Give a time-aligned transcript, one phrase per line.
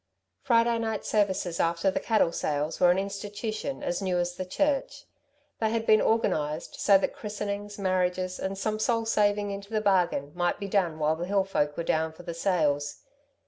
[0.41, 5.05] Friday night services after the cattle sales were an institution as new as the church.
[5.59, 10.31] They had been organised so that christenings, marriages, and some soul saving into the bargain,
[10.33, 13.03] might be done while the hill folk were down for the sales.